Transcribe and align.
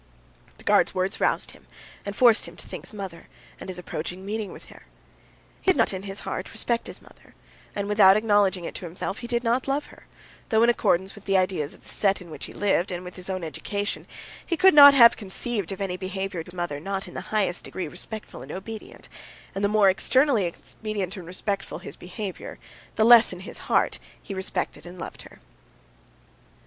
The 0.57 0.63
guard's 0.63 0.95
words 0.95 1.21
roused 1.21 1.51
him, 1.51 1.67
and 2.07 2.15
forced 2.15 2.47
him 2.47 2.57
to 2.57 2.67
think 2.67 2.85
of 2.85 2.89
his 2.89 2.93
mother 2.95 3.27
and 3.59 3.69
his 3.69 3.77
approaching 3.77 4.25
meeting 4.25 4.51
with 4.51 4.65
her. 4.65 4.87
He 5.61 5.69
did 5.71 5.77
not 5.77 5.93
in 5.93 6.01
his 6.01 6.21
heart 6.21 6.51
respect 6.53 6.87
his 6.87 7.03
mother, 7.03 7.35
and 7.75 7.87
without 7.87 8.17
acknowledging 8.17 8.65
it 8.65 8.73
to 8.73 8.85
himself, 8.85 9.19
he 9.19 9.27
did 9.27 9.43
not 9.43 9.67
love 9.67 9.85
her, 9.93 10.07
though 10.49 10.63
in 10.63 10.71
accordance 10.71 11.13
with 11.13 11.25
the 11.25 11.37
ideas 11.37 11.75
of 11.75 11.83
the 11.83 11.87
set 11.89 12.19
in 12.19 12.31
which 12.31 12.47
he 12.47 12.53
lived, 12.53 12.91
and 12.91 13.03
with 13.03 13.15
his 13.15 13.29
own 13.29 13.43
education, 13.43 14.07
he 14.43 14.57
could 14.57 14.73
not 14.73 14.95
have 14.95 15.15
conceived 15.15 15.71
of 15.71 15.79
any 15.79 15.97
behavior 15.97 16.41
to 16.43 16.47
his 16.49 16.55
mother 16.55 16.79
not 16.79 17.07
in 17.07 17.13
the 17.13 17.21
highest 17.29 17.63
degree 17.65 17.87
respectful 17.87 18.41
and 18.41 18.51
obedient, 18.51 19.07
and 19.53 19.63
the 19.63 19.69
more 19.69 19.87
externally 19.87 20.47
obedient 20.81 21.15
and 21.15 21.27
respectful 21.27 21.77
his 21.77 21.95
behavior, 21.95 22.57
the 22.95 23.05
less 23.05 23.31
in 23.31 23.41
his 23.41 23.59
heart 23.69 23.99
he 24.19 24.33
respected 24.33 24.87
and 24.87 24.97
loved 24.97 25.21
her. 25.21 25.39